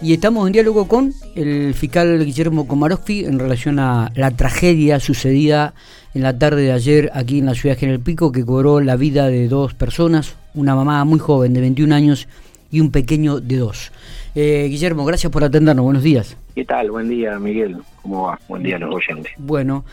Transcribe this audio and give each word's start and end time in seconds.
Y 0.00 0.12
estamos 0.12 0.46
en 0.46 0.52
diálogo 0.52 0.86
con 0.86 1.12
el 1.34 1.74
fiscal 1.74 2.24
Guillermo 2.24 2.68
Komarowski 2.68 3.24
en 3.24 3.40
relación 3.40 3.80
a 3.80 4.12
la 4.14 4.30
tragedia 4.30 5.00
sucedida 5.00 5.74
en 6.14 6.22
la 6.22 6.38
tarde 6.38 6.62
de 6.62 6.72
ayer 6.72 7.10
aquí 7.14 7.40
en 7.40 7.46
la 7.46 7.54
ciudad 7.54 7.74
de 7.74 7.80
General 7.80 8.00
Pico 8.00 8.30
que 8.30 8.44
cobró 8.44 8.80
la 8.80 8.94
vida 8.94 9.26
de 9.26 9.48
dos 9.48 9.74
personas, 9.74 10.36
una 10.54 10.76
mamá 10.76 11.04
muy 11.04 11.18
joven 11.18 11.52
de 11.52 11.60
21 11.62 11.92
años 11.92 12.28
y 12.70 12.78
un 12.80 12.92
pequeño 12.92 13.40
de 13.40 13.56
dos. 13.56 13.90
Eh, 14.36 14.68
Guillermo, 14.70 15.04
gracias 15.04 15.32
por 15.32 15.42
atendernos, 15.42 15.84
buenos 15.84 16.04
días. 16.04 16.36
¿Qué 16.54 16.64
tal? 16.64 16.92
Buen 16.92 17.08
día, 17.08 17.36
Miguel. 17.40 17.78
¿Cómo 18.00 18.22
va? 18.22 18.38
Buen 18.48 18.62
día 18.62 18.76
a 18.76 18.78
los 18.78 18.94
oyentes. 18.94 19.32
Bueno, 19.36 19.84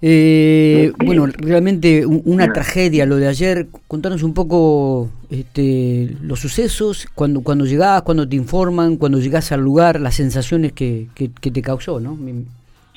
eh, 0.00 0.92
bueno, 1.04 1.26
realmente 1.26 2.06
una 2.06 2.52
tragedia 2.52 3.04
lo 3.06 3.16
de 3.16 3.28
ayer. 3.28 3.66
Contanos 3.88 4.22
un 4.22 4.32
poco 4.32 5.10
este, 5.30 6.16
los 6.22 6.40
sucesos, 6.40 7.08
cuando, 7.14 7.42
cuando 7.42 7.64
llegás, 7.64 8.02
cuando 8.02 8.28
te 8.28 8.36
informan, 8.36 8.96
cuando 8.96 9.18
llegás 9.18 9.50
al 9.52 9.60
lugar, 9.60 10.00
las 10.00 10.14
sensaciones 10.14 10.72
que, 10.72 11.08
que, 11.14 11.28
te 11.28 11.62
causó, 11.62 11.98
¿no? 11.98 12.14
Me, 12.14 12.44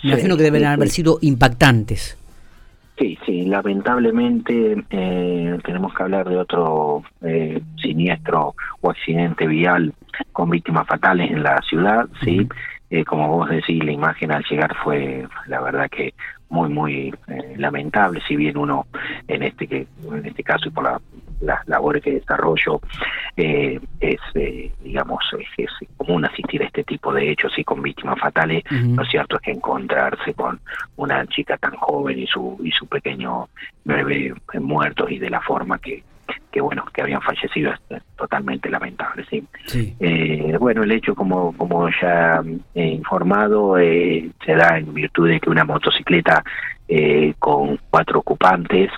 imagino 0.04 0.38
que 0.38 0.44
deben 0.44 0.66
haber 0.66 0.90
sido 0.90 1.18
impactantes. 1.22 2.18
Sí, 3.00 3.18
sí, 3.26 3.46
lamentablemente 3.46 4.84
eh, 4.92 5.58
tenemos 5.66 5.94
que 5.96 6.04
hablar 6.04 6.30
de 6.30 6.38
otro 6.38 7.02
eh, 7.24 7.60
siniestro 7.82 8.54
o 8.82 8.92
accidente 8.92 9.48
vial 9.48 9.92
con 10.32 10.52
víctimas 10.52 10.86
fatales 10.86 11.32
en 11.32 11.42
la 11.42 11.60
ciudad, 11.68 12.08
sí. 12.24 12.48
Eh, 12.92 13.06
como 13.06 13.30
vos 13.30 13.50
decís, 13.50 13.82
la 13.86 13.94
imagen 13.94 14.34
al 14.34 14.44
llegar 14.44 14.76
fue, 14.84 15.26
la 15.48 15.62
verdad 15.62 15.90
que 15.90 16.14
muy, 16.50 16.68
muy 16.68 17.16
eh, 17.30 17.56
lamentable, 17.56 18.22
si 18.28 18.36
bien 18.36 18.58
uno 18.58 18.86
en 19.30 19.44
este 19.44 19.66
que 19.66 19.88
en 20.12 20.26
este 20.26 20.44
caso 20.44 20.68
y 20.68 20.72
por 20.72 20.84
la, 20.84 21.02
las 21.40 21.66
labores 21.70 22.04
que 22.04 22.16
desarrollo 22.16 22.82
eh, 23.38 23.80
es, 24.02 24.20
digamos, 24.84 25.24
es, 25.58 25.70
común 25.96 26.26
asistir 26.26 26.64
a 26.64 26.66
este 26.66 26.84
tipo 26.84 27.14
de 27.14 27.32
hechos 27.32 27.58
y 27.58 27.64
con 27.64 27.82
víctimas 27.82 28.20
fatales, 28.20 28.66
lo 28.70 29.06
cierto 29.06 29.38
es 29.38 29.42
que 29.42 29.52
encontrarse 29.52 30.34
con 30.34 30.60
una 30.98 31.26
chica 31.28 31.56
tan 31.58 31.76
joven 31.78 32.20
y 32.20 32.28
su, 32.28 32.60
y 32.62 32.72
su 32.72 32.86
pequeño 32.88 33.48
bebé 33.86 34.34
muertos 34.60 35.10
y 35.10 35.18
de 35.18 35.30
la 35.30 35.40
forma 35.40 35.80
que, 35.80 36.04
que 36.52 36.60
bueno 36.60 36.84
que 36.94 37.02
habían 37.02 37.22
fallecido 37.22 37.72
totalmente 38.22 38.70
lamentable 38.70 39.26
sí, 39.30 39.44
Eh, 40.00 40.56
bueno 40.60 40.84
el 40.84 40.92
hecho 40.92 41.16
como 41.16 41.54
como 41.58 41.90
ya 42.02 42.42
he 42.76 42.88
informado 42.88 43.78
eh, 43.78 44.30
se 44.46 44.54
da 44.56 44.78
en 44.78 44.94
virtud 44.94 45.28
de 45.28 45.40
que 45.40 45.50
una 45.50 45.66
motocicleta 45.66 46.44
eh, 46.88 47.34
con 47.40 47.80
cuatro 47.90 48.20
ocupantes 48.20 48.92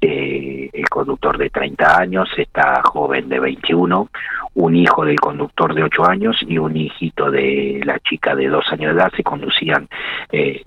eh, 0.00 0.70
el 0.72 0.88
conductor 0.88 1.36
de 1.38 1.50
30 1.50 1.98
años, 1.98 2.28
esta 2.36 2.82
joven 2.82 3.28
de 3.28 3.40
21, 3.40 4.08
un 4.54 4.76
hijo 4.76 5.04
del 5.04 5.18
conductor 5.18 5.74
de 5.74 5.84
8 5.84 6.04
años 6.08 6.36
y 6.46 6.58
un 6.58 6.76
hijito 6.76 7.30
de 7.30 7.80
la 7.84 7.98
chica 8.00 8.34
de 8.34 8.48
2 8.48 8.64
años 8.72 8.94
de 8.94 9.00
edad 9.00 9.12
se 9.16 9.22
conducían 9.22 9.88
eh, 10.30 10.62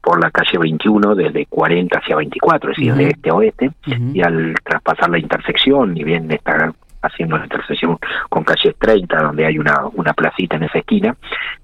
por 0.00 0.20
la 0.20 0.30
calle 0.30 0.58
21 0.58 1.14
desde 1.14 1.46
40 1.46 1.98
hacia 1.98 2.16
24, 2.16 2.70
es 2.72 2.76
decir, 2.76 2.94
de 2.94 3.08
este 3.08 3.30
a 3.30 3.34
oeste, 3.34 3.70
y 3.86 4.20
al 4.20 4.54
traspasar 4.62 5.10
la 5.10 5.18
intersección, 5.18 5.96
y 5.96 6.04
bien 6.04 6.30
está 6.30 6.72
haciendo 7.04 7.36
la 7.36 7.44
intersección 7.44 7.98
con 8.28 8.44
calle 8.44 8.74
30, 8.78 9.16
donde 9.22 9.46
hay 9.46 9.58
una, 9.58 9.86
una 9.94 10.12
placita 10.12 10.56
en 10.56 10.64
esa 10.64 10.78
esquina, 10.78 11.16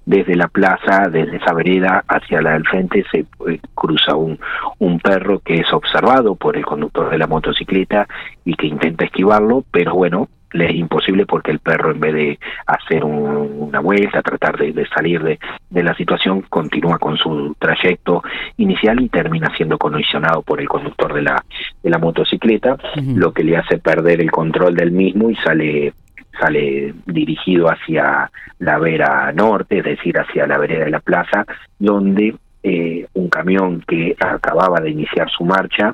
desde 0.05 0.35
la 0.35 0.47
plaza, 0.47 1.07
desde 1.09 1.37
esa 1.37 1.53
vereda 1.53 2.03
hacia 2.07 2.41
la 2.41 2.53
del 2.53 2.67
frente 2.67 3.03
se 3.11 3.19
eh, 3.19 3.59
cruza 3.73 4.15
un, 4.15 4.39
un 4.79 4.99
perro 4.99 5.39
que 5.39 5.55
es 5.55 5.73
observado 5.73 6.35
por 6.35 6.57
el 6.57 6.65
conductor 6.65 7.09
de 7.09 7.17
la 7.17 7.27
motocicleta 7.27 8.07
y 8.45 8.55
que 8.55 8.67
intenta 8.67 9.05
esquivarlo, 9.05 9.63
pero 9.71 9.93
bueno, 9.95 10.27
le 10.53 10.65
es 10.65 10.75
imposible 10.75 11.25
porque 11.25 11.51
el 11.51 11.59
perro 11.59 11.91
en 11.91 11.99
vez 11.99 12.13
de 12.13 12.39
hacer 12.65 13.03
una 13.03 13.79
vuelta, 13.79 14.21
tratar 14.21 14.57
de, 14.57 14.85
salir 14.93 15.21
de, 15.23 15.39
de, 15.69 15.83
la 15.83 15.95
situación, 15.95 16.41
continúa 16.41 16.99
con 16.99 17.17
su 17.17 17.55
trayecto 17.59 18.23
inicial 18.57 19.01
y 19.01 19.09
termina 19.09 19.53
siendo 19.55 19.77
colisionado 19.77 20.41
por 20.41 20.59
el 20.61 20.67
conductor 20.67 21.13
de 21.13 21.21
la, 21.21 21.43
de 21.81 21.89
la 21.89 21.97
motocicleta, 21.97 22.77
lo 23.15 23.33
que 23.33 23.43
le 23.43 23.57
hace 23.57 23.77
perder 23.77 24.21
el 24.21 24.31
control 24.31 24.75
del 24.75 24.91
mismo 24.91 25.29
y 25.29 25.35
sale 25.37 25.93
sale 26.39 26.93
dirigido 27.05 27.67
hacia 27.67 28.31
la 28.59 28.79
vera 28.79 29.31
norte, 29.33 29.79
es 29.79 29.83
decir, 29.83 30.17
hacia 30.17 30.47
la 30.47 30.57
vereda 30.57 30.85
de 30.85 30.91
la 30.91 31.01
plaza, 31.01 31.45
donde 31.77 32.35
eh, 32.63 33.07
un 33.13 33.27
camión 33.27 33.83
que 33.87 34.15
acababa 34.19 34.79
de 34.79 34.91
iniciar 34.91 35.29
su 35.29 35.43
marcha 35.43 35.93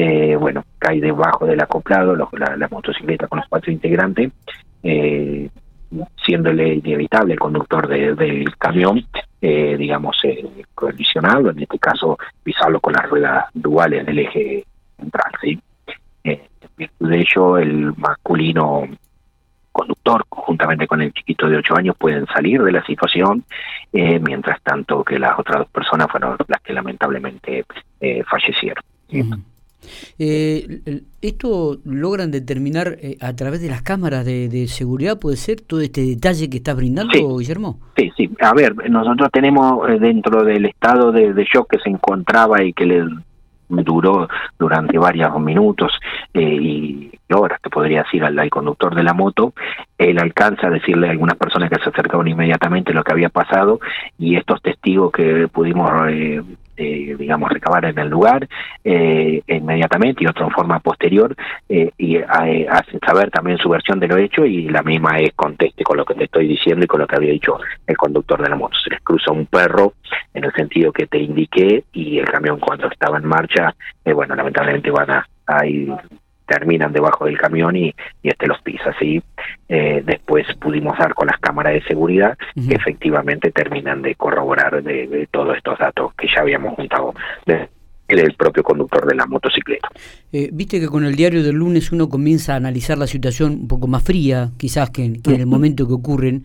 eh, 0.00 0.36
bueno, 0.36 0.64
cae 0.78 1.00
debajo 1.00 1.44
del 1.44 1.60
acoplado 1.60 2.14
la, 2.14 2.68
motocicleta 2.70 3.26
con 3.26 3.40
los 3.40 3.48
cuatro 3.48 3.72
integrantes, 3.72 4.30
eh, 4.84 5.50
siéndole 6.24 6.74
inevitable 6.74 7.32
el 7.32 7.40
conductor 7.40 7.88
del 7.88 8.56
camión, 8.58 9.04
eh, 9.40 9.74
digamos, 9.76 10.16
eh, 10.22 10.64
colisionado, 10.72 11.50
en 11.50 11.58
este 11.58 11.80
caso 11.80 12.16
pisarlo 12.44 12.78
con 12.78 12.92
las 12.92 13.10
ruedas 13.10 13.46
duales 13.52 14.02
en 14.02 14.10
el 14.10 14.18
eje 14.20 14.64
central. 14.96 15.32
¿sí? 15.42 15.60
Eh, 16.22 16.48
de 17.00 17.18
ello, 17.18 17.58
el 17.58 17.92
masculino 17.96 18.84
conductor, 19.72 20.24
juntamente 20.28 20.86
con 20.86 21.02
el 21.02 21.12
chiquito 21.12 21.48
de 21.48 21.56
8 21.56 21.74
años, 21.76 21.96
pueden 21.98 22.24
salir 22.26 22.62
de 22.62 22.70
la 22.70 22.86
situación, 22.86 23.42
eh, 23.92 24.20
mientras 24.20 24.62
tanto 24.62 25.02
que 25.02 25.18
las 25.18 25.36
otras 25.36 25.58
dos 25.58 25.68
personas 25.70 26.06
fueron 26.08 26.36
las 26.46 26.60
que 26.60 26.72
lamentablemente 26.72 27.64
fallecieron. 28.28 28.84
Eh, 30.18 31.02
¿Esto 31.20 31.78
logran 31.84 32.30
determinar 32.30 32.96
eh, 33.00 33.16
a 33.20 33.34
través 33.34 33.60
de 33.60 33.68
las 33.68 33.82
cámaras 33.82 34.24
de, 34.24 34.66
seguridad, 34.68 35.18
puede 35.18 35.36
ser, 35.36 35.60
todo 35.60 35.80
este 35.80 36.02
detalle 36.02 36.48
que 36.48 36.58
estás 36.58 36.76
brindando, 36.76 37.38
Guillermo? 37.38 37.80
Sí, 37.96 38.12
sí. 38.16 38.30
A 38.40 38.54
ver, 38.54 38.74
nosotros 38.88 39.28
tenemos 39.32 39.88
eh, 39.88 39.98
dentro 39.98 40.44
del 40.44 40.66
estado 40.66 41.10
de, 41.10 41.32
shock 41.44 41.70
que 41.70 41.78
se 41.80 41.90
encontraba 41.90 42.62
y 42.62 42.72
que 42.72 42.86
le 42.86 43.04
duró 43.68 44.28
durante 44.58 44.96
varios 44.98 45.38
minutos 45.40 45.92
eh, 46.32 46.40
y 46.40 47.10
horas, 47.34 47.60
te 47.60 47.68
podría 47.68 48.02
decir, 48.02 48.24
al, 48.24 48.38
al, 48.38 48.48
conductor 48.48 48.94
de 48.94 49.02
la 49.02 49.12
moto, 49.12 49.52
él 49.98 50.18
alcanza 50.18 50.68
a 50.68 50.70
decirle 50.70 51.08
a 51.08 51.10
algunas 51.10 51.36
personas 51.36 51.68
que 51.68 51.82
se 51.82 51.90
acercaban 51.90 52.28
inmediatamente 52.28 52.94
lo 52.94 53.04
que 53.04 53.12
había 53.12 53.28
pasado 53.28 53.80
y 54.18 54.36
estos 54.36 54.62
testigos 54.62 55.12
que 55.12 55.48
pudimos 55.48 55.90
eh, 56.08 56.42
eh, 56.78 57.16
digamos, 57.18 57.50
recabar 57.50 57.84
en 57.84 57.98
el 57.98 58.08
lugar 58.08 58.48
eh, 58.84 59.42
inmediatamente 59.46 60.24
y 60.24 60.26
otro 60.26 60.46
en 60.46 60.52
forma 60.52 60.78
posterior 60.80 61.34
eh, 61.68 61.90
y 61.98 62.16
eh, 62.16 62.66
hacen 62.70 63.00
saber 63.04 63.30
también 63.30 63.58
su 63.58 63.68
versión 63.68 64.00
de 64.00 64.08
lo 64.08 64.16
hecho 64.16 64.44
y 64.44 64.68
la 64.68 64.82
misma 64.82 65.18
es 65.18 65.32
conteste 65.34 65.84
con 65.84 65.96
lo 65.96 66.04
que 66.04 66.14
te 66.14 66.24
estoy 66.24 66.46
diciendo 66.46 66.84
y 66.84 66.88
con 66.88 67.00
lo 67.00 67.06
que 67.06 67.16
había 67.16 67.32
dicho 67.32 67.58
el 67.86 67.96
conductor 67.96 68.42
de 68.42 68.48
la 68.48 68.56
moto. 68.56 68.76
Se 68.82 68.90
les 68.90 69.00
cruza 69.00 69.32
un 69.32 69.46
perro 69.46 69.94
en 70.32 70.44
el 70.44 70.52
sentido 70.52 70.92
que 70.92 71.06
te 71.06 71.18
indiqué 71.18 71.84
y 71.92 72.18
el 72.18 72.26
camión 72.26 72.58
cuando 72.58 72.88
estaba 72.88 73.18
en 73.18 73.24
marcha, 73.24 73.74
bueno, 74.04 74.34
lamentablemente 74.34 74.90
van 74.90 75.10
a, 75.10 75.28
a 75.46 75.66
ir 75.66 75.92
terminan 76.48 76.92
debajo 76.92 77.26
del 77.26 77.38
camión 77.38 77.76
y, 77.76 77.94
y 78.22 78.28
este 78.28 78.46
los 78.46 78.60
pisa. 78.62 78.92
¿sí? 78.98 79.22
Eh, 79.68 80.02
después 80.04 80.46
pudimos 80.60 80.98
dar 80.98 81.14
con 81.14 81.26
las 81.26 81.38
cámaras 81.38 81.74
de 81.74 81.82
seguridad 81.82 82.36
que 82.54 82.74
efectivamente 82.74 83.52
terminan 83.52 84.02
de 84.02 84.14
corroborar 84.14 84.82
de, 84.82 85.28
todos 85.30 85.56
estos 85.56 85.78
datos 85.78 86.14
que 86.14 86.26
ya 86.26 86.40
habíamos 86.40 86.74
juntado 86.74 87.14
del 87.44 88.34
propio 88.34 88.62
conductor 88.62 89.06
de 89.06 89.14
la 89.14 89.26
motocicleta. 89.26 89.88
Eh, 90.32 90.48
Viste 90.52 90.80
que 90.80 90.88
con 90.88 91.04
el 91.04 91.14
diario 91.14 91.42
del 91.42 91.56
lunes 91.56 91.92
uno 91.92 92.08
comienza 92.08 92.54
a 92.54 92.56
analizar 92.56 92.96
la 92.96 93.06
situación 93.06 93.52
un 93.52 93.68
poco 93.68 93.86
más 93.86 94.02
fría, 94.02 94.50
quizás 94.56 94.90
que, 94.90 95.04
en 95.04 95.20
el 95.26 95.46
momento 95.46 95.86
que 95.86 95.92
ocurren. 95.92 96.44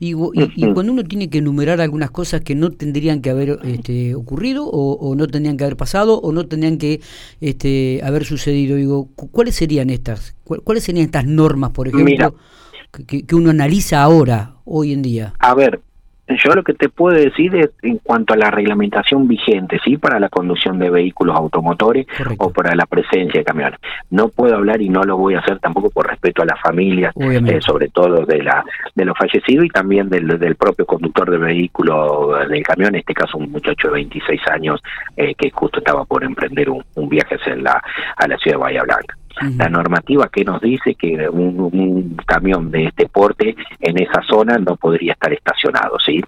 Y, 0.00 0.14
y, 0.54 0.72
cuando 0.74 0.92
uno 0.92 1.02
tiene 1.02 1.28
que 1.28 1.38
enumerar 1.38 1.80
algunas 1.80 2.12
cosas 2.12 2.42
que 2.42 2.54
no 2.54 2.70
tendrían 2.70 3.20
que 3.20 3.30
haber 3.30 3.58
este, 3.64 4.14
ocurrido 4.14 4.68
o, 4.68 5.14
no 5.16 5.26
tendrían 5.26 5.56
que 5.56 5.64
haber 5.64 5.76
pasado 5.76 6.20
o 6.20 6.30
no 6.30 6.46
tendrían 6.46 6.78
que 6.78 7.00
este, 7.40 8.00
haber 8.04 8.24
sucedido, 8.24 8.76
digo, 8.76 9.08
¿cuáles 9.16 9.56
serían 9.56 9.90
estas? 9.90 10.36
¿Cuáles 10.44 10.84
serían 10.84 11.06
estas 11.06 11.26
normas, 11.26 11.70
por 11.70 11.88
ejemplo, 11.88 12.36
que, 13.06 13.26
que, 13.26 13.34
uno 13.34 13.50
analiza 13.50 14.00
ahora, 14.00 14.54
hoy 14.64 14.92
en 14.92 15.02
día? 15.02 15.34
A 15.40 15.54
ver, 15.54 15.80
yo 16.28 16.52
lo 16.54 16.62
que 16.62 16.74
te 16.74 16.88
puedo 16.88 17.16
decir 17.16 17.54
es 17.56 17.70
en 17.82 17.98
cuanto 17.98 18.34
a 18.34 18.36
la 18.36 18.50
reglamentación 18.50 19.26
vigente, 19.26 19.80
sí, 19.84 19.96
para 19.96 20.20
la 20.20 20.28
conducción 20.28 20.78
de 20.78 20.90
vehículos 20.90 21.36
automotores 21.36 22.06
o 22.38 22.50
para 22.50 22.74
la 22.74 22.86
presencia 22.86 23.40
de 23.40 23.44
camiones. 23.44 23.78
No 24.10 24.28
puedo 24.28 24.54
hablar 24.54 24.82
y 24.82 24.88
no 24.88 25.02
lo 25.04 25.16
voy 25.16 25.34
a 25.34 25.40
hacer 25.40 25.58
tampoco 25.58 25.90
por 25.90 26.06
respeto 26.08 26.42
a 26.42 26.46
las 26.46 26.60
familias, 26.60 27.14
eh, 27.16 27.60
sobre 27.60 27.88
todo 27.88 28.26
de 28.26 28.42
la 28.42 28.64
de 28.94 29.04
los 29.04 29.16
fallecidos 29.16 29.64
y 29.64 29.70
también 29.70 30.08
del, 30.08 30.38
del 30.38 30.56
propio 30.56 30.84
conductor 30.84 31.30
del 31.30 31.40
vehículo 31.40 32.36
del 32.48 32.62
camión, 32.62 32.94
en 32.94 33.00
este 33.00 33.14
caso 33.14 33.38
un 33.38 33.50
muchacho 33.50 33.88
de 33.88 33.94
26 33.94 34.40
años 34.48 34.82
eh, 35.16 35.34
que 35.34 35.50
justo 35.50 35.78
estaba 35.78 36.04
por 36.04 36.24
emprender 36.24 36.68
un, 36.68 36.84
un 36.94 37.08
viaje 37.08 37.36
hacia 37.36 37.56
la, 37.56 37.82
a 38.16 38.28
la 38.28 38.36
ciudad 38.38 38.56
de 38.56 38.62
Bahía 38.62 38.82
Blanca 38.82 39.16
la 39.56 39.68
normativa 39.68 40.28
que 40.28 40.44
nos 40.44 40.60
dice 40.60 40.94
que 40.94 41.28
un, 41.28 42.16
camión 42.26 42.70
de 42.70 42.86
este 42.86 43.08
porte 43.08 43.54
en 43.80 44.02
esa 44.02 44.22
zona 44.28 44.58
no 44.58 44.76
podría 44.76 45.12
estar 45.12 45.32
estacionado, 45.32 45.98
¿sí? 46.04 46.22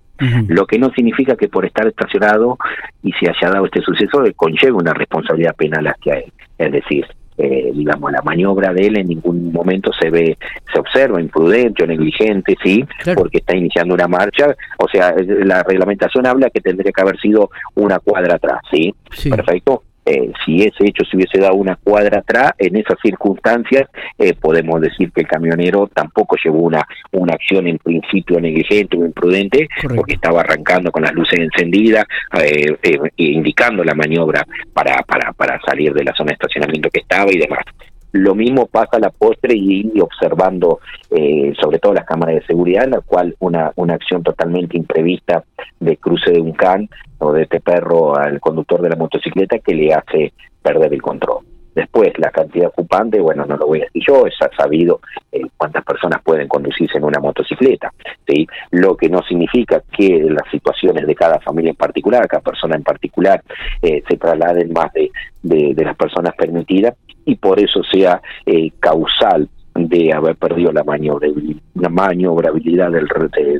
Lo 0.48 0.66
que 0.66 0.78
no 0.78 0.90
significa 0.90 1.36
que 1.36 1.48
por 1.48 1.64
estar 1.64 1.86
estacionado 1.86 2.58
y 3.02 3.12
se 3.12 3.28
haya 3.30 3.50
dado 3.50 3.66
este 3.66 3.80
suceso 3.80 4.22
conlleve 4.36 4.72
una 4.72 4.92
responsabilidad 4.92 5.54
penal 5.56 5.86
hacia 5.86 6.14
él. 6.14 6.32
Es 6.58 6.72
decir, 6.72 7.06
eh, 7.42 7.70
digamos, 7.74 8.12
la 8.12 8.20
maniobra 8.20 8.74
de 8.74 8.86
él 8.86 8.98
en 8.98 9.08
ningún 9.08 9.50
momento 9.50 9.90
se 9.98 10.10
ve, 10.10 10.36
se 10.70 10.78
observa 10.78 11.22
imprudente 11.22 11.84
o 11.84 11.86
negligente, 11.86 12.54
sí, 12.62 12.84
porque 13.14 13.38
está 13.38 13.56
iniciando 13.56 13.94
una 13.94 14.06
marcha, 14.06 14.54
o 14.76 14.86
sea, 14.88 15.14
la 15.16 15.62
reglamentación 15.62 16.26
habla 16.26 16.50
que 16.50 16.60
tendría 16.60 16.92
que 16.92 17.00
haber 17.00 17.18
sido 17.18 17.48
una 17.76 17.98
cuadra 17.98 18.34
atrás, 18.34 18.60
sí. 18.70 18.94
Perfecto. 19.30 19.84
Eh, 20.10 20.32
si 20.44 20.62
ese 20.62 20.88
hecho 20.88 21.04
se 21.04 21.16
hubiese 21.16 21.38
dado 21.38 21.54
una 21.54 21.76
cuadra 21.76 22.18
atrás, 22.18 22.50
en 22.58 22.74
esas 22.74 22.98
circunstancias 23.00 23.88
eh, 24.18 24.34
podemos 24.34 24.80
decir 24.80 25.12
que 25.12 25.20
el 25.20 25.28
camionero 25.28 25.88
tampoco 25.94 26.34
llevó 26.42 26.62
una, 26.62 26.84
una 27.12 27.34
acción 27.34 27.68
en 27.68 27.78
principio 27.78 28.40
negligente 28.40 28.96
o 28.96 29.06
imprudente, 29.06 29.68
porque 29.94 30.14
estaba 30.14 30.40
arrancando 30.40 30.90
con 30.90 31.02
las 31.02 31.12
luces 31.12 31.38
encendidas, 31.38 32.06
eh, 32.42 32.76
indicando 33.18 33.84
la 33.84 33.94
maniobra 33.94 34.44
para, 34.72 35.00
para, 35.04 35.32
para 35.32 35.60
salir 35.60 35.94
de 35.94 36.02
la 36.02 36.12
zona 36.14 36.30
de 36.30 36.34
estacionamiento 36.34 36.90
que 36.90 37.00
estaba 37.00 37.30
y 37.30 37.38
demás. 37.38 37.64
Lo 38.12 38.34
mismo 38.34 38.66
pasa 38.66 38.96
a 38.96 39.00
la 39.00 39.10
postre 39.10 39.54
y, 39.56 40.00
observando 40.00 40.80
eh, 41.10 41.52
sobre 41.60 41.78
todo 41.78 41.94
las 41.94 42.06
cámaras 42.06 42.36
de 42.36 42.46
seguridad, 42.46 42.84
en 42.84 42.90
la 42.92 43.00
cual 43.00 43.36
una, 43.38 43.72
una 43.76 43.94
acción 43.94 44.22
totalmente 44.22 44.76
imprevista 44.76 45.44
de 45.78 45.96
cruce 45.96 46.32
de 46.32 46.40
un 46.40 46.52
can 46.52 46.88
o 47.18 47.32
de 47.32 47.42
este 47.42 47.60
perro 47.60 48.16
al 48.16 48.40
conductor 48.40 48.82
de 48.82 48.90
la 48.90 48.96
motocicleta 48.96 49.58
que 49.58 49.74
le 49.74 49.94
hace 49.94 50.32
perder 50.62 50.92
el 50.92 51.02
control. 51.02 51.49
Después, 51.74 52.12
la 52.18 52.30
cantidad 52.30 52.68
ocupante, 52.68 53.20
bueno, 53.20 53.44
no 53.46 53.56
lo 53.56 53.66
voy 53.66 53.80
a 53.80 53.84
decir 53.84 54.02
yo, 54.06 54.26
es 54.26 54.34
sabido 54.56 55.00
eh, 55.32 55.42
cuántas 55.56 55.84
personas 55.84 56.20
pueden 56.22 56.48
conducirse 56.48 56.98
en 56.98 57.04
una 57.04 57.20
motocicleta, 57.20 57.92
¿sí? 58.26 58.46
Lo 58.70 58.96
que 58.96 59.08
no 59.08 59.22
significa 59.22 59.82
que 59.96 60.26
las 60.28 60.50
situaciones 60.50 61.06
de 61.06 61.14
cada 61.14 61.38
familia 61.40 61.70
en 61.70 61.76
particular, 61.76 62.26
cada 62.26 62.42
persona 62.42 62.76
en 62.76 62.82
particular, 62.82 63.42
eh, 63.82 64.02
se 64.08 64.16
trasladen 64.16 64.72
más 64.72 64.92
de, 64.92 65.10
de, 65.42 65.74
de, 65.74 65.84
las 65.84 65.96
personas 65.96 66.34
permitidas 66.34 66.94
y 67.24 67.36
por 67.36 67.60
eso 67.60 67.82
sea 67.84 68.20
eh, 68.46 68.70
causal 68.80 69.48
de 69.74 70.12
haber 70.12 70.36
perdido 70.36 70.72
la 70.72 70.84
maniobrabilidad, 70.84 71.60
la 71.74 71.88
maniobrabilidad 71.88 72.90
del, 72.90 73.06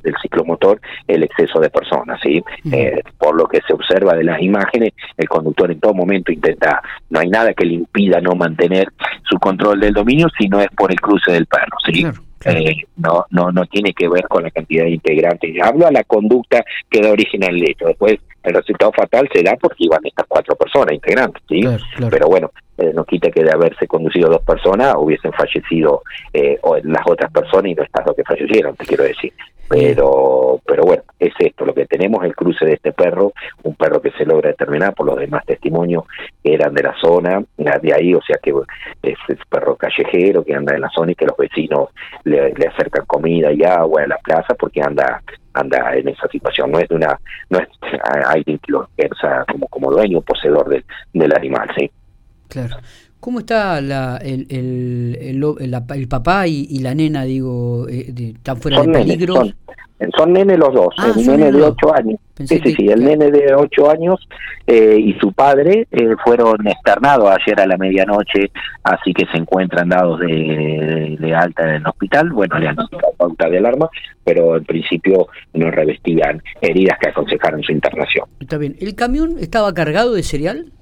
del 0.03 0.15
ciclomotor 0.21 0.81
el 1.07 1.23
exceso 1.23 1.61
de 1.61 1.71
personas. 1.71 2.21
¿sí? 2.23 2.43
Eh, 2.73 3.03
por 3.19 3.37
lo 3.37 3.47
que 3.47 3.61
se 3.67 3.73
observa 3.73 4.15
de 4.15 4.25
las 4.25 4.41
imágenes, 4.41 4.93
el 5.17 5.29
conductor 5.29 5.71
en 5.71 5.81
todo 5.81 5.95
momento 5.95 6.33
intenta, 6.33 6.83
no 7.09 7.21
hay 7.21 7.29
nada 7.29 7.53
que 7.55 7.65
le 7.65 7.75
impida 7.75 8.21
no 8.21 8.35
mantener 8.35 8.89
su 9.29 9.39
control 9.39 9.81
del 9.81 9.93
dominio, 9.93 10.29
sino 10.39 10.61
es 10.61 10.69
por 10.77 10.91
el 10.91 11.01
cruce 11.01 11.33
del 11.33 11.47
perro. 11.47 11.77
¿sí? 11.85 12.05
Eh, 12.45 12.85
no, 12.97 13.27
no, 13.31 13.53
no 13.53 13.67
tiene 13.67 13.93
que 13.93 14.09
ver 14.09 14.27
con 14.29 14.43
la 14.43 14.51
cantidad 14.51 14.85
de 14.85 14.93
integrantes. 14.93 15.55
Hablo 15.63 15.87
a 15.87 15.93
la 15.93 16.05
conducta 16.05 16.65
que 16.89 17.01
da 17.01 17.11
origen 17.11 17.45
al 17.45 17.63
hecho. 17.63 17.87
Después, 17.87 18.19
el 18.43 18.55
resultado 18.55 18.93
fatal 18.93 19.29
se 19.33 19.43
da 19.43 19.57
porque 19.61 19.85
iban 19.85 20.01
estas 20.05 20.27
cuatro 20.27 20.57
personas 20.57 20.95
integrantes, 20.95 21.43
¿sí? 21.49 21.63
Pero 22.09 22.29
bueno, 22.29 22.51
eh, 22.79 22.93
no 22.95 23.05
quita 23.05 23.31
que 23.31 23.45
de 23.45 23.53
haberse 23.53 23.87
conducido 23.87 24.31
dos 24.31 24.43
personas 24.43 24.95
hubiesen 24.97 25.33
fallecido 25.33 26.03
eh, 26.33 26.59
las 26.85 27.03
otras 27.07 27.31
personas 27.31 27.73
y 27.73 27.75
no 27.75 27.83
estas 27.83 28.07
dos 28.07 28.17
que 28.17 28.25
fallecieron, 28.25 28.75
te 28.77 28.87
quiero 28.87 29.05
decir. 29.05 29.33
Pero, 29.71 30.61
pero 30.67 30.83
bueno, 30.83 31.05
es 31.21 31.33
esto 31.39 31.65
lo 31.65 31.73
que 31.73 31.87
tenemos, 31.87 32.25
el 32.25 32.35
cruce 32.35 32.65
de 32.65 32.73
este 32.73 32.93
perro, 32.93 33.33
un 33.63 33.77
perro 33.77 34.03
que 34.03 34.11
se 34.11 34.27
logra 34.27 34.51
determinar 34.51 34.95
por 34.95 35.07
los 35.07 35.17
demás 35.17 35.47
testimonios 35.47 36.05
que 36.43 36.55
eran 36.55 36.75
de 36.75 36.83
la 36.83 36.95
zona, 37.01 37.41
de 37.57 37.95
ahí, 37.95 38.13
o 38.13 38.21
sea 38.21 38.37
que 38.43 38.53
es, 39.03 39.19
es 39.29 39.39
perro 39.49 39.77
callejero 39.77 40.45
que 40.45 40.55
anda 40.55 40.75
en 40.75 40.81
la 40.81 40.91
zona 40.91 41.13
y 41.13 41.15
que 41.15 41.25
los 41.25 41.37
vecinos 41.37 41.91
le, 42.25 42.53
le 42.53 42.67
acercan 42.67 43.07
comida 43.07 43.53
y 43.53 43.63
agua 43.63 44.03
a 44.03 44.09
la 44.09 44.19
plaza 44.19 44.55
porque 44.55 44.83
anda 44.83 45.23
anda 45.53 45.95
en 45.95 46.09
esa 46.09 46.27
situación, 46.29 46.71
no 46.71 46.79
es 46.79 46.89
de 46.89 46.95
una, 46.97 47.19
no 47.49 47.59
es 47.59 47.69
alguien 48.27 48.59
que 48.59 48.73
lo 48.73 48.89
ejerza 48.97 49.45
como, 49.51 49.67
como 49.69 49.91
dueño, 49.91 50.21
poseedor 50.21 50.69
del, 50.69 50.85
del 51.13 51.35
animal, 51.35 51.69
sí. 51.77 51.91
Claro. 52.49 52.77
¿Cómo 53.21 53.41
está 53.41 53.83
la, 53.83 54.17
el, 54.17 54.47
el, 54.49 55.19
el, 55.21 55.75
el 55.95 56.09
papá 56.09 56.47
y, 56.47 56.79
la 56.79 56.95
nena, 56.95 57.25
digo, 57.25 57.87
eh, 57.87 58.13
están 58.17 58.57
fuera 58.57 58.81
de 58.81 58.89
peligro? 58.89 59.35
son, 59.35 59.55
son 60.17 60.33
nene 60.33 60.57
los 60.57 60.73
dos, 60.73 60.95
ah, 60.97 61.13
el 61.15 61.27
nene 61.27 61.53
de 61.53 61.63
8 61.63 61.95
años. 61.95 62.19
sí, 62.39 62.59
sí, 62.65 62.75
sí, 62.75 62.89
el 62.89 63.05
nene 63.05 63.31
de 63.31 63.55
8 63.55 63.91
años 63.91 64.27
eh, 64.67 64.97
y 64.99 65.13
su 65.21 65.35
padre 65.35 65.87
eh, 65.91 66.15
fueron 66.25 66.67
externados 66.67 67.29
ayer 67.31 67.61
a 67.61 67.67
la 67.67 67.77
medianoche, 67.77 68.51
así 68.85 69.13
que 69.13 69.27
se 69.27 69.37
encuentran 69.37 69.91
dados 69.91 70.21
de, 70.21 71.19
de 71.21 71.35
alta 71.35 71.65
en 71.65 71.75
el 71.75 71.87
hospital. 71.87 72.31
Bueno, 72.31 72.59
le 72.59 72.69
han 72.69 72.77
dado 72.77 72.89
pauta 73.19 73.51
de 73.51 73.59
alarma, 73.59 73.91
pero 74.25 74.57
en 74.57 74.65
principio 74.65 75.29
no 75.53 75.71
revestían 75.71 76.43
heridas 76.63 76.99
que 76.99 77.11
aconsejaron 77.11 77.63
su 77.63 77.73
internación. 77.73 78.27
Está 78.41 78.57
bien. 78.57 78.77
¿El 78.81 78.95
camión 78.95 79.37
estaba 79.39 79.75
cargado 79.75 80.15
de 80.15 80.23
cereal? 80.23 80.73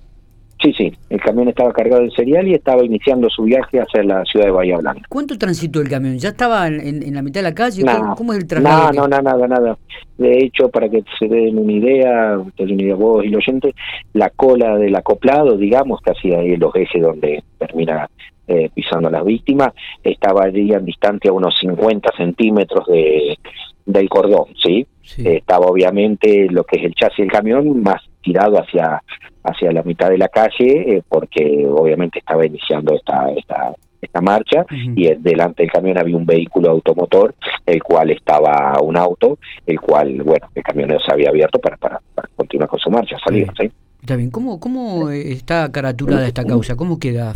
Sí, 0.61 0.73
sí, 0.73 0.93
el 1.09 1.21
camión 1.21 1.49
estaba 1.49 1.73
cargado 1.73 2.03
de 2.03 2.11
cereal 2.11 2.49
y 2.49 2.55
estaba 2.55 2.85
iniciando 2.85 3.31
su 3.31 3.45
viaje 3.45 3.81
hacia 3.81 4.03
la 4.03 4.25
ciudad 4.25 4.47
de 4.47 4.51
Bahía 4.51 4.79
Blanca. 4.79 5.03
¿Cuánto 5.09 5.39
transitó 5.39 5.81
el 5.81 5.89
camión? 5.89 6.19
¿Ya 6.19 6.31
estaba 6.31 6.67
en, 6.67 7.15
la 7.15 7.23
mitad 7.23 7.41
de 7.41 7.45
la 7.45 7.55
calle? 7.55 7.85
¿Cómo, 8.17 8.33
es 8.33 8.41
el 8.41 8.47
traslado? 8.49 8.93
No, 8.93 9.07
no, 9.07 9.23
nada, 9.23 9.47
nada. 9.47 9.79
De 10.17 10.39
hecho, 10.39 10.69
para 10.69 10.89
que 10.89 11.05
se 11.17 11.29
den 11.29 11.59
una 11.59 11.73
idea, 11.73 12.39
una 12.39 12.73
idea 12.73 12.97
vos 12.97 13.25
y 13.25 13.35
oyentes, 13.37 13.73
la 14.15 14.31
cola 14.31 14.77
del 14.77 14.97
acoplado, 14.97 15.57
digamos, 15.57 16.01
casi 16.01 16.33
ahí 16.33 16.55
en 16.55 16.61
los 16.61 16.75
ejes 16.75 17.03
donde 17.03 17.45
termina 17.59 18.11
eh, 18.49 18.69
pisando 18.75 19.09
a 19.09 19.13
las 19.13 19.25
víctimas, 19.25 19.73
estaba 20.03 20.45
allí 20.45 20.73
en 20.73 20.85
distancia 20.85 21.31
a 21.31 21.35
unos 21.35 21.57
50 21.61 22.11
centímetros 22.17 22.85
de, 22.89 23.39
del 23.87 24.09
cordón, 24.09 24.47
¿sí? 24.61 24.87
estaba 25.17 25.67
obviamente 25.67 26.49
lo 26.51 26.65
que 26.65 26.79
es 26.79 26.85
el 26.85 26.95
chasis 26.95 27.19
del 27.19 27.31
camión 27.31 27.83
más 27.83 28.03
tirado 28.29 28.61
hacia 28.61 29.03
hacia 29.43 29.73
la 29.73 29.83
mitad 29.83 30.11
de 30.11 30.19
la 30.19 30.29
calle 30.29 30.97
eh, 30.97 31.03
porque 31.09 31.67
obviamente 31.67 32.19
estaba 32.19 32.45
iniciando 32.45 32.95
esta 32.95 33.31
esta 33.31 33.75
esta 34.01 34.21
marcha 34.21 34.65
y 34.71 35.13
delante 35.15 35.63
del 35.63 35.73
camión 35.73 35.99
había 35.99 36.17
un 36.17 36.27
vehículo 36.27 36.71
automotor 36.71 37.35
el 37.67 37.83
cual 37.83 38.11
estaba 38.11 38.81
un 38.81 38.97
auto 38.97 39.39
el 39.67 39.81
cual 39.81 40.23
bueno 40.23 40.47
el 40.55 40.63
camionero 40.63 41.01
se 41.01 41.13
había 41.13 41.31
abierto 41.31 41.59
para 41.59 41.77
para, 41.77 42.01
continuar 42.37 42.69
con 42.69 42.79
su 42.79 42.91
marcha 42.91 43.17
salir 43.25 43.49
¿sí? 43.59 43.71
Está 44.01 44.15
bien, 44.15 44.31
¿cómo, 44.31 44.61
cómo 44.61 45.11
está 45.11 45.73
caraturada 45.73 46.27
esta 46.27 46.45
causa? 46.45 46.77
¿Cómo 46.77 47.01
queda 47.01 47.35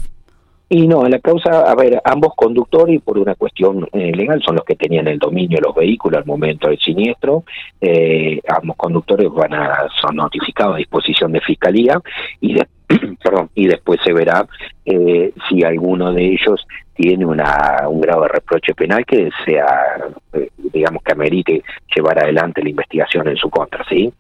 y 0.75 0.89
no, 0.89 1.07
la 1.07 1.19
causa, 1.19 1.71
a 1.71 1.75
ver, 1.75 2.01
ambos 2.03 2.33
conductores, 2.35 3.03
por 3.03 3.19
una 3.19 3.35
cuestión 3.35 3.87
eh, 3.93 4.11
legal, 4.11 4.43
son 4.43 4.57
los 4.57 4.65
que 4.65 4.75
tenían 4.75 5.07
el 5.07 5.19
dominio 5.19 5.59
de 5.59 5.67
los 5.67 5.75
vehículos 5.75 6.17
al 6.17 6.25
momento 6.25 6.69
del 6.69 6.79
siniestro. 6.79 7.45
Eh, 7.79 8.41
ambos 8.49 8.79
conductores 8.79 9.31
van 9.31 9.53
a 9.53 9.87
son 10.01 10.17
notificados 10.17 10.77
a 10.77 10.79
disposición 10.79 11.31
de 11.33 11.43
fiscalía 11.43 12.01
y 12.41 12.55
de, 12.55 12.67
perdón, 13.23 13.51
y 13.55 13.67
después 13.67 14.01
se 14.05 14.13
verá 14.13 14.47
eh, 14.85 15.33
si 15.49 15.63
alguno 15.63 16.13
de 16.13 16.25
ellos 16.25 16.67
tiene 16.95 17.25
una, 17.25 17.89
un 17.89 18.01
grado 18.01 18.23
de 18.23 18.29
reproche 18.29 18.75
penal 18.75 19.05
que 19.07 19.31
sea, 19.45 19.97
eh, 20.35 20.51
digamos, 20.57 21.03
que 21.03 21.13
amerite 21.13 21.63
llevar 21.95 22.19
adelante 22.19 22.63
la 22.63 22.71
investigación 22.71 23.29
en 23.29 23.37
su 23.37 23.49
contra, 23.49 23.85
¿sí? 23.89 24.13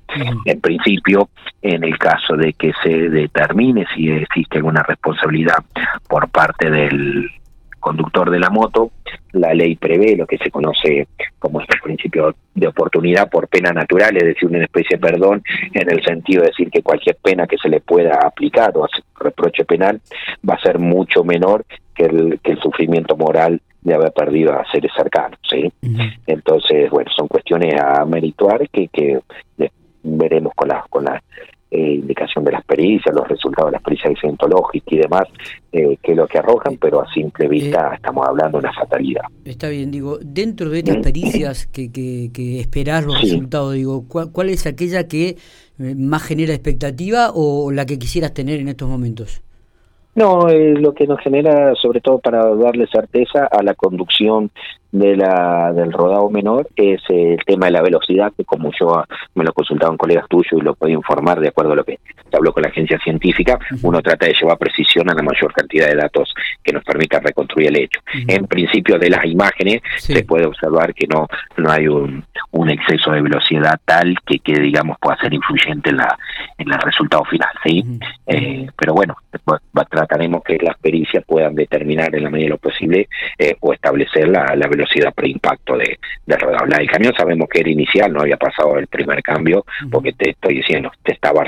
En 0.44 0.60
principio, 0.60 1.28
en 1.60 1.84
el 1.84 1.98
caso 1.98 2.36
de 2.36 2.54
que 2.54 2.72
se 2.82 3.08
determine 3.10 3.86
si 3.94 4.10
existe 4.10 4.58
alguna 4.58 4.82
responsabilidad 4.82 5.58
por 6.08 6.28
parte 6.28 6.70
del 6.70 7.30
conductor 7.82 8.30
de 8.30 8.38
la 8.38 8.48
moto, 8.48 8.92
la 9.32 9.52
ley 9.52 9.76
prevé 9.76 10.16
lo 10.16 10.26
que 10.26 10.38
se 10.38 10.50
conoce 10.50 11.08
como 11.38 11.60
este 11.60 11.76
principio 11.82 12.34
de 12.54 12.66
oportunidad 12.68 13.28
por 13.28 13.48
pena 13.48 13.72
natural, 13.72 14.16
es 14.16 14.24
decir, 14.24 14.48
una 14.48 14.64
especie 14.64 14.96
de 14.96 15.00
perdón 15.02 15.42
en 15.74 15.90
el 15.90 16.02
sentido 16.02 16.42
de 16.42 16.48
decir 16.48 16.70
que 16.70 16.82
cualquier 16.82 17.16
pena 17.16 17.46
que 17.46 17.58
se 17.58 17.68
le 17.68 17.80
pueda 17.80 18.20
aplicar 18.24 18.72
o 18.76 18.86
reproche 19.18 19.64
penal 19.64 20.00
va 20.48 20.54
a 20.54 20.62
ser 20.62 20.78
mucho 20.78 21.24
menor 21.24 21.66
que 21.94 22.04
el, 22.04 22.40
que 22.42 22.52
el 22.52 22.60
sufrimiento 22.60 23.16
moral 23.16 23.60
de 23.82 23.94
haber 23.94 24.12
perdido 24.12 24.52
a 24.52 24.64
seres 24.70 24.92
cercanos, 24.96 25.38
¿sí? 25.50 25.72
Entonces, 26.26 26.88
bueno, 26.88 27.10
son 27.16 27.26
cuestiones 27.26 27.74
a 27.80 28.04
merituar 28.04 28.68
que, 28.70 28.86
que 28.88 29.18
veremos 30.04 30.52
con 30.54 30.68
la, 30.68 30.84
con 30.88 31.04
la 31.04 31.20
eh, 31.74 31.94
indicación 31.94 32.44
de 32.44 32.52
las 32.52 32.62
pericias, 32.66 33.14
los 33.14 33.26
resultados 33.26 33.70
de 33.70 33.76
las 33.76 33.82
pericias 33.82 34.12
cientológicas 34.20 34.92
y 34.92 34.98
demás, 34.98 35.24
eh, 35.72 35.96
que 36.02 36.12
es 36.12 36.18
lo 36.18 36.26
que 36.26 36.36
arrojan, 36.36 36.76
pero 36.76 37.00
a 37.00 37.10
simple 37.10 37.48
vista 37.48 37.92
eh, 37.92 37.94
estamos 37.94 38.28
hablando 38.28 38.58
de 38.58 38.66
una 38.66 38.74
fatalidad. 38.74 39.22
Está 39.46 39.70
bien, 39.70 39.90
digo, 39.90 40.18
dentro 40.20 40.68
de 40.68 40.80
estas 40.80 40.98
pericias 40.98 41.66
que, 41.68 41.90
que, 41.90 42.28
que 42.30 42.60
esperar 42.60 43.04
los 43.04 43.18
resultados, 43.18 43.72
digo, 43.72 44.04
¿cuál, 44.06 44.50
es 44.50 44.66
aquella 44.66 45.08
que 45.08 45.38
más 45.78 46.22
genera 46.24 46.52
expectativa 46.52 47.30
o 47.34 47.72
la 47.72 47.86
que 47.86 47.98
quisieras 47.98 48.34
tener 48.34 48.60
en 48.60 48.68
estos 48.68 48.86
momentos? 48.86 49.42
No, 50.14 50.46
lo 50.50 50.92
que 50.92 51.06
nos 51.06 51.20
genera, 51.20 51.74
sobre 51.76 52.02
todo 52.02 52.18
para 52.18 52.54
darle 52.54 52.86
certeza 52.86 53.46
a 53.46 53.62
la 53.62 53.72
conducción 53.72 54.50
de 54.92 55.16
la 55.16 55.72
del 55.72 55.90
rodado 55.90 56.28
menor 56.28 56.68
es 56.76 57.00
el 57.08 57.38
tema 57.46 57.66
de 57.66 57.72
la 57.72 57.82
velocidad, 57.82 58.32
que 58.36 58.44
como 58.44 58.70
yo 58.78 59.04
me 59.34 59.42
lo 59.42 59.52
consultaban 59.54 59.96
colegas 59.96 60.28
tuyos 60.28 60.52
y 60.52 60.60
lo 60.60 60.74
puedo 60.74 60.92
informar 60.92 61.40
de 61.40 61.48
acuerdo 61.48 61.72
a 61.72 61.76
lo 61.76 61.84
que 61.84 61.98
se 62.30 62.36
habló 62.36 62.52
con 62.52 62.62
la 62.62 62.68
agencia 62.68 62.98
científica, 62.98 63.58
uno 63.82 64.02
trata 64.02 64.26
de 64.26 64.34
llevar 64.34 64.58
precisión 64.58 65.10
a 65.10 65.14
la 65.14 65.22
mayor 65.22 65.52
cantidad 65.54 65.88
de 65.88 65.96
datos 65.96 66.34
que 66.62 66.72
nos 66.72 66.84
permita 66.84 67.20
reconstruir 67.20 67.68
el 67.68 67.76
hecho. 67.76 68.00
En 68.28 68.46
principio 68.46 68.98
de 68.98 69.08
las 69.08 69.24
imágenes 69.24 69.80
se 69.96 70.24
puede 70.24 70.46
observar 70.46 70.94
que 70.94 71.06
no 71.06 71.26
no 71.56 71.70
hay 71.70 71.88
un, 71.88 72.24
un 72.50 72.70
exceso 72.70 73.12
de 73.12 73.22
velocidad 73.22 73.80
tal 73.84 74.14
que, 74.26 74.38
que 74.40 74.60
digamos 74.60 74.98
pueda 75.00 75.16
ser 75.18 75.32
influyente 75.32 75.90
en 75.90 75.96
la 75.96 76.18
en 76.58 76.70
el 76.70 76.78
resultado 76.80 77.24
final, 77.24 77.50
¿sí? 77.64 77.84
Eh, 78.26 78.66
pero 78.76 78.92
bueno, 78.94 79.16
trataremos 79.90 80.42
que 80.42 80.58
las 80.60 80.76
pericias 80.78 81.24
puedan 81.26 81.54
determinar 81.54 82.14
en 82.14 82.24
la 82.24 82.30
medida 82.30 82.46
de 82.46 82.50
lo 82.50 82.58
posible 82.58 83.08
eh, 83.38 83.56
o 83.60 83.72
establecer 83.72 84.28
la, 84.28 84.54
velocidad 84.68 85.12
preimpacto 85.14 85.76
de, 85.76 85.98
del 86.26 86.40
rodable. 86.40 86.76
El 86.80 86.90
camión 86.90 87.14
sabemos 87.16 87.48
que 87.48 87.60
era 87.60 87.70
inicial, 87.70 88.12
no 88.12 88.22
había 88.22 88.36
pasado 88.36 88.78
el 88.78 88.86
primer 88.86 89.22
cambio, 89.22 89.64
porque 89.90 90.12
te 90.12 90.30
estoy 90.30 90.56
diciendo, 90.56 90.90
te 91.02 91.12
estaba 91.12 91.44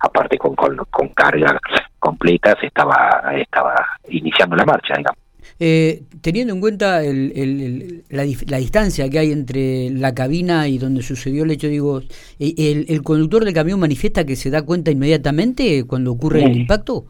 aparte 0.00 0.38
con, 0.38 0.54
con, 0.54 0.76
con 0.90 1.08
carga 1.08 1.58
completa, 1.98 2.56
se 2.60 2.66
estaba, 2.66 3.22
estaba 3.36 3.74
iniciando 4.08 4.56
la 4.56 4.64
marcha, 4.64 4.94
digamos. 4.96 5.24
Eh, 5.60 6.02
teniendo 6.20 6.52
en 6.52 6.60
cuenta 6.60 7.04
el, 7.04 8.02
la, 8.08 8.24
distancia 8.58 9.08
que 9.08 9.18
hay 9.18 9.30
entre 9.30 9.90
la 9.90 10.14
cabina 10.14 10.68
y 10.68 10.78
donde 10.78 11.02
sucedió 11.02 11.44
el 11.44 11.50
hecho, 11.52 11.68
digo, 11.68 12.02
eh, 12.40 12.84
¿el, 12.88 13.02
conductor 13.02 13.44
del 13.44 13.54
camión 13.54 13.78
manifiesta 13.78 14.24
que 14.24 14.36
se 14.36 14.50
da 14.50 14.62
cuenta 14.62 14.90
inmediatamente 14.90 15.84
cuando 15.84 16.12
ocurre 16.12 16.44
el 16.44 16.56
impacto? 16.56 17.06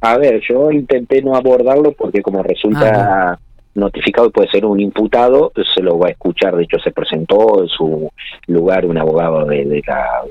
A 0.00 0.16
ver, 0.16 0.40
yo 0.48 0.70
intenté 0.70 1.22
no 1.22 1.36
abordarlo 1.36 1.92
porque 1.92 2.22
como 2.22 2.42
resulta 2.42 3.32
ah, 3.32 3.38
notificado 3.74 4.28
y 4.28 4.30
puede 4.30 4.50
ser 4.50 4.64
un 4.64 4.80
imputado, 4.80 5.52
se 5.74 5.82
lo 5.82 5.98
va 5.98 6.08
a 6.08 6.12
escuchar, 6.12 6.56
de 6.56 6.64
hecho 6.64 6.78
se 6.78 6.90
presentó 6.90 7.62
en 7.62 7.68
su 7.68 8.10
lugar 8.46 8.86
un 8.86 8.98
abogado 8.98 9.44
de 9.44 9.82
la 9.86 10.22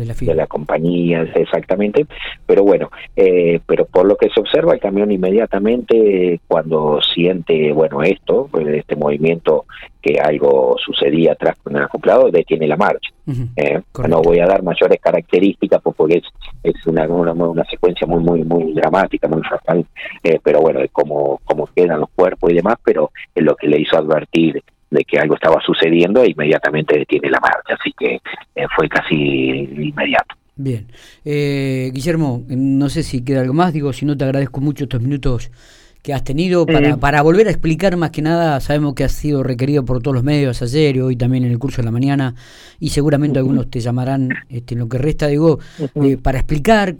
de 0.00 0.34
la, 0.34 0.46
compañía, 0.46 1.22
exactamente. 1.34 2.06
Pero 2.46 2.64
bueno, 2.64 2.90
eh, 3.16 3.60
pero 3.66 3.84
por 3.84 4.06
lo 4.06 4.16
que 4.16 4.30
se 4.30 4.40
observa, 4.40 4.74
el 4.74 4.80
camión 4.80 5.10
inmediatamente 5.10 6.40
cuando 6.46 7.00
siente, 7.02 7.72
bueno, 7.72 8.02
esto, 8.02 8.48
pues, 8.50 8.66
este 8.68 8.96
movimiento 8.96 9.66
que 10.00 10.18
algo 10.18 10.76
sucedía 10.84 11.32
atrás 11.32 11.56
con 11.62 11.76
el 11.76 11.82
acoplado, 11.82 12.30
detiene 12.30 12.66
la 12.66 12.76
marcha. 12.76 13.10
Eh, 13.56 13.80
no 14.08 14.22
voy 14.22 14.40
a 14.40 14.46
dar 14.46 14.62
mayores 14.62 14.98
características 15.00 15.80
porque 15.82 16.16
es, 16.16 16.24
es 16.64 16.86
una, 16.86 17.06
una, 17.06 17.64
secuencia 17.64 18.06
muy, 18.06 18.24
muy, 18.24 18.42
muy 18.42 18.72
dramática, 18.72 19.28
muy 19.28 19.42
fatal, 19.42 19.86
eh, 20.24 20.40
pero 20.42 20.60
bueno, 20.60 20.80
de 20.80 20.88
cómo, 20.88 21.40
cómo 21.44 21.68
quedan 21.74 22.00
los 22.00 22.10
cuerpos 22.10 22.50
y 22.50 22.54
demás, 22.54 22.76
pero 22.82 23.12
es 23.34 23.44
lo 23.44 23.54
que 23.54 23.68
le 23.68 23.80
hizo 23.80 23.96
advertir 23.96 24.62
de 24.90 25.04
que 25.04 25.18
algo 25.18 25.34
estaba 25.34 25.60
sucediendo 25.64 26.22
e 26.22 26.30
inmediatamente 26.30 26.98
detiene 26.98 27.30
la 27.30 27.40
marcha, 27.40 27.74
así 27.78 27.92
que 27.98 28.20
eh, 28.54 28.66
fue 28.74 28.88
casi 28.88 29.14
inmediato. 29.14 30.34
Bien. 30.56 30.88
Eh, 31.24 31.90
Guillermo, 31.94 32.44
no 32.48 32.88
sé 32.90 33.02
si 33.02 33.24
queda 33.24 33.40
algo 33.40 33.54
más, 33.54 33.72
digo, 33.72 33.92
si 33.92 34.04
no 34.04 34.16
te 34.16 34.24
agradezco 34.24 34.60
mucho 34.60 34.84
estos 34.84 35.00
minutos 35.00 35.50
que 36.02 36.14
has 36.14 36.24
tenido 36.24 36.64
para, 36.66 36.96
para 36.96 37.22
volver 37.22 37.46
a 37.46 37.50
explicar 37.50 37.96
más 37.96 38.10
que 38.10 38.22
nada, 38.22 38.58
sabemos 38.60 38.94
que 38.94 39.04
has 39.04 39.12
sido 39.12 39.42
requerido 39.42 39.84
por 39.84 40.02
todos 40.02 40.14
los 40.14 40.24
medios 40.24 40.62
ayer 40.62 40.96
y 40.96 41.00
hoy 41.00 41.16
también 41.16 41.44
en 41.44 41.50
el 41.50 41.58
curso 41.58 41.82
de 41.82 41.86
la 41.86 41.90
mañana 41.90 42.34
y 42.78 42.88
seguramente 42.90 43.38
algunos 43.38 43.70
te 43.70 43.80
llamarán 43.80 44.30
este, 44.48 44.74
en 44.74 44.80
lo 44.80 44.88
que 44.88 44.98
resta, 44.98 45.26
digo, 45.26 45.58
eh, 45.96 46.16
para 46.16 46.38
explicar 46.38 46.96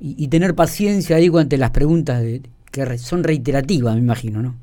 y, 0.00 0.28
tener 0.28 0.54
paciencia, 0.54 1.16
digo, 1.16 1.38
ante 1.38 1.58
las 1.58 1.70
preguntas 1.70 2.22
de, 2.22 2.42
que 2.70 2.98
son 2.98 3.22
reiterativas, 3.22 3.94
me 3.94 4.00
imagino, 4.00 4.42
¿no? 4.42 4.54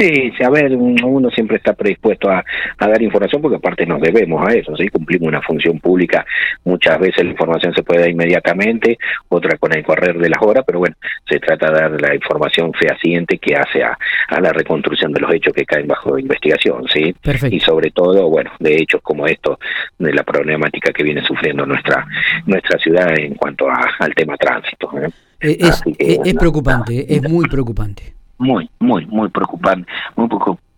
Sí, 0.00 0.32
a 0.42 0.48
ver, 0.48 0.74
uno 0.74 1.30
siempre 1.30 1.58
está 1.58 1.74
predispuesto 1.74 2.30
a, 2.30 2.42
dar 2.78 3.02
información 3.02 3.42
porque 3.42 3.58
aparte 3.58 3.84
nos 3.84 4.00
debemos 4.00 4.42
a 4.48 4.54
eso, 4.54 4.74
¿sí? 4.74 4.88
Cumplimos 4.88 5.28
una 5.28 5.42
función 5.42 5.78
pública, 5.78 6.24
muchas 6.64 6.98
veces 6.98 7.22
la 7.22 7.32
información 7.32 7.74
se 7.74 7.82
puede 7.82 8.00
dar 8.00 8.08
inmediatamente, 8.08 8.96
otra 9.28 9.58
con 9.58 9.76
el 9.76 9.84
correr 9.84 10.16
de 10.16 10.30
las 10.30 10.40
horas, 10.40 10.64
pero 10.66 10.78
bueno, 10.78 10.96
se 11.28 11.38
trata 11.38 11.70
de 11.70 11.80
dar 11.80 12.00
la 12.00 12.14
información 12.14 12.72
fehaciente 12.72 13.36
que 13.36 13.54
hace 13.54 13.82
a, 13.82 13.98
la 14.40 14.54
reconstrucción 14.54 15.12
de 15.12 15.20
los 15.20 15.34
hechos 15.34 15.52
que 15.52 15.66
caen 15.66 15.86
bajo 15.86 16.18
investigación, 16.18 16.88
¿sí? 16.88 17.14
Y 17.50 17.60
sobre 17.60 17.90
todo, 17.90 18.30
bueno, 18.30 18.52
de 18.58 18.76
hechos 18.76 19.02
como 19.02 19.26
esto, 19.26 19.58
de 19.98 20.14
la 20.14 20.22
problemática 20.22 20.94
que 20.94 21.02
viene 21.02 21.22
sufriendo 21.26 21.66
nuestra 21.66 22.06
nuestra 22.46 22.78
ciudad 22.78 23.12
en 23.18 23.34
cuanto 23.34 23.66
al 23.68 24.14
tema 24.14 24.38
tránsito. 24.38 24.90
¿eh? 24.98 25.10
Eh, 25.42 25.58
es, 25.60 25.82
es 26.24 26.34
preocupante, 26.34 27.04
es 27.14 27.22
muy 27.28 27.46
preocupante 27.48 28.19
muy, 28.40 28.70
muy, 28.80 29.06
muy 29.06 29.28
preocupante, 29.28 29.90
muy 30.16 30.28
preocupante 30.28 30.69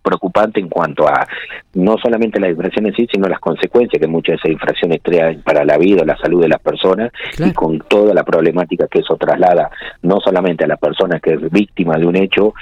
en 0.55 0.69
cuanto 0.69 1.07
a 1.07 1.27
no 1.73 1.97
solamente 1.97 2.39
la 2.39 2.49
infracción 2.49 2.87
en 2.87 2.95
sí, 2.95 3.07
sino 3.11 3.27
las 3.27 3.39
consecuencias 3.39 3.99
que 3.99 4.07
muchas 4.07 4.33
de 4.33 4.35
esas 4.35 4.51
infracciones 4.51 5.01
traen 5.01 5.41
para 5.41 5.65
la 5.65 5.77
vida 5.77 6.01
o 6.01 6.05
la 6.05 6.17
salud 6.17 6.41
de 6.41 6.49
las 6.49 6.61
personas 6.61 7.11
y 7.39 7.51
con 7.53 7.79
toda 7.79 8.13
la 8.13 8.23
problemática 8.23 8.87
que 8.87 8.99
eso 8.99 9.15
traslada 9.17 9.69
no 10.01 10.19
solamente 10.19 10.65
a 10.65 10.67
la 10.67 10.77
persona 10.77 11.19
que 11.19 11.33
es 11.33 11.51
víctima 11.51 11.97
de 11.97 12.05
un 12.05 12.15
hecho, 12.15 12.53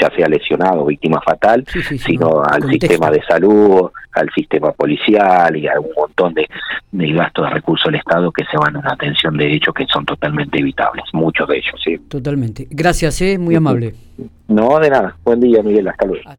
ya 0.00 0.10
sea 0.14 0.28
lesionado, 0.28 0.84
víctima 0.84 1.20
fatal, 1.22 1.64
sino 1.98 2.42
al 2.44 2.68
sistema 2.68 3.10
de 3.10 3.22
salud, 3.22 3.90
al 4.12 4.28
sistema 4.34 4.72
policial 4.72 5.56
y 5.56 5.66
a 5.66 5.80
un 5.80 5.90
montón 5.96 6.34
de, 6.34 6.46
de 6.92 7.12
gastos 7.12 7.46
de 7.46 7.50
recursos 7.50 7.86
del 7.86 8.00
Estado 8.00 8.30
que 8.32 8.44
se 8.44 8.58
van 8.58 8.76
a 8.76 8.80
una 8.80 8.92
atención 8.92 9.36
de 9.36 9.54
hechos 9.54 9.74
que 9.74 9.86
son 9.86 10.04
totalmente 10.04 10.58
evitables, 10.58 11.04
muchos 11.12 11.48
de 11.48 11.58
ellos. 11.58 11.74
sí 11.82 11.98
Totalmente. 12.08 12.66
Gracias, 12.70 13.20
¿eh? 13.22 13.38
muy 13.38 13.54
amable. 13.54 13.94
No, 14.48 14.78
de 14.80 14.90
nada. 14.90 15.16
Buen 15.24 15.40
día, 15.40 15.62
Miguel. 15.62 15.88
Hasta 15.88 16.06
luego. 16.06 16.24